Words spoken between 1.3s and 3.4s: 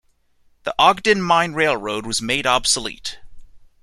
Railroad was made obsolete.